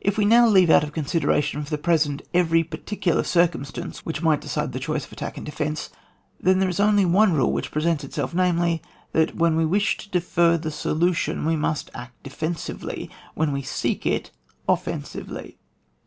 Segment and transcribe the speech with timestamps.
[0.00, 3.98] If we now leave out of considera tion for the present every particular cir cumstance
[3.98, 5.90] which might decide the choice of attack and defence,
[6.40, 8.80] then there is only one rule which presents itself— namely,
[9.12, 14.06] that urAen we wish to defer the solution we must act deftnsively; when we seek
[14.06, 14.30] it,
[14.66, 15.58] offensively.